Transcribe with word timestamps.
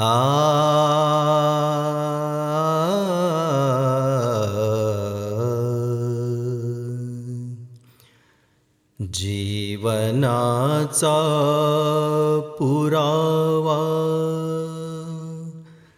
जीवनाचा 0.00 0.10
पुरावा 12.58 13.78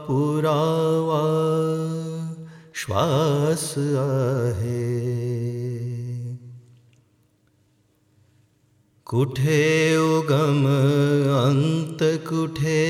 पुरावा 0.07 1.23
श्वास 2.75 3.73
आहे. 3.77 4.95
कुठे 9.05 9.97
उगम 9.97 10.65
अंत 11.45 11.84
कुठे? 12.03 12.85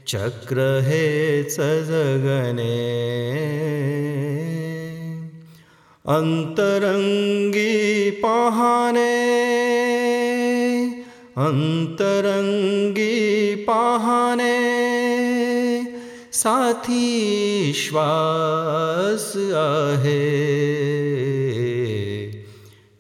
चक्र 0.07 0.79
हेच 0.87 1.57
जगने 1.91 3.01
अंतरंगी 6.11 8.11
पहाने 8.11 9.11
अंतरंगी 11.39 13.55
पहाने 13.55 14.57
साथी 16.33 17.73
श्वास 17.73 19.33
आहे। 19.55 20.19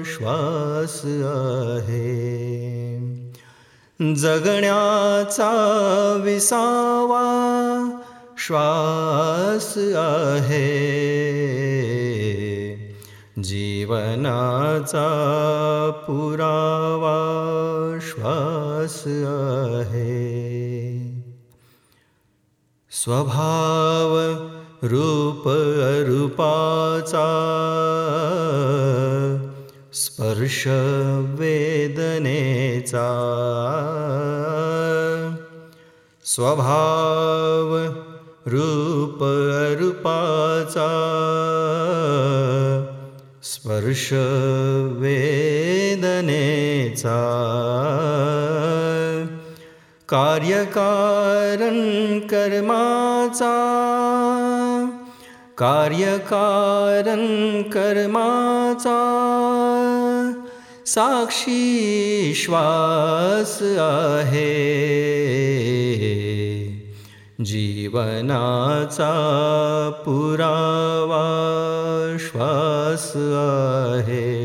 श्वास 0.06 1.00
आहे। 1.24 2.12
जगण्याचा 4.14 5.52
विसावा 6.24 7.28
श्वास 8.38 9.78
आहे 9.96 11.02
जीवनाचा 13.42 15.06
पुरावा 16.06 17.18
श्वास 18.02 19.02
आहे. 19.76 20.42
स्वभाव 22.90 24.42
रूप 24.82 25.48
अरूपाचा 25.48 27.28
स्पर्श 29.94 30.66
वेदनेचा 31.38 33.08
स्वभाव 36.24 37.76
स्पर्श 43.42 44.08
वेदनेचा 44.98 45.54
कार्यकारण 50.08 51.78
कर्माचा 52.28 53.54
कार्यकारण 55.58 57.26
कर्माचा 57.62 58.98
साक्षी 60.86 62.32
श्वास 62.36 63.58
आहे 63.78 64.50
जीवनाचा 67.44 69.12
पुरावा 70.06 71.22
श्वास 72.20 73.12
आहे. 73.36 74.42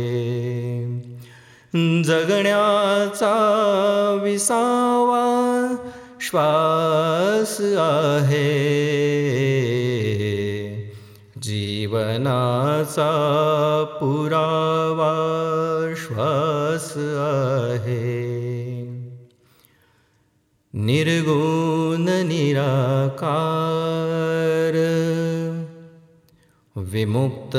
जगण्याचा 2.04 3.34
विसावा 4.24 5.76
श्वास 6.22 7.62
आहे. 7.78 8.78
जीवनाचा 11.42 13.12
पुरावा 14.02 15.14
श्वास 15.98 16.94
आहे 16.98 18.37
निर्गुण 20.80 22.28
निराकार। 22.28 22.98
विमुक्त 26.76 27.56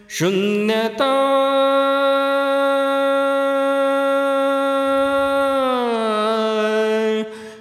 शून्यता। 0.09 1.17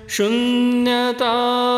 शून्यता 0.09 1.70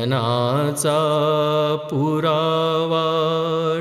जीवनाचा 0.00 1.76
पुरावा 1.90 3.06